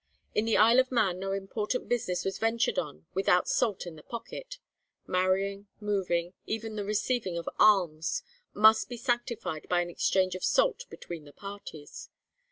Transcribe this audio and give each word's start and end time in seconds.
In 0.33 0.45
the 0.45 0.57
Isle 0.57 0.79
of 0.79 0.91
Man 0.91 1.19
no 1.19 1.31
important 1.31 1.87
business 1.87 2.25
was 2.25 2.39
ventured 2.39 2.79
on 2.79 3.05
without 3.13 3.47
salt 3.47 3.85
in 3.85 3.97
the 3.97 4.01
pocket; 4.01 4.57
marrying, 5.05 5.67
moving, 5.79 6.33
even 6.47 6.75
the 6.75 6.83
receiving 6.83 7.37
of 7.37 7.47
alms, 7.59 8.23
must 8.51 8.89
be 8.89 8.97
sanctified 8.97 9.67
by 9.69 9.81
an 9.81 9.91
exchange 9.91 10.33
of 10.33 10.43
salt 10.43 10.85
between 10.89 11.25
the 11.25 11.33
parties. 11.33 12.09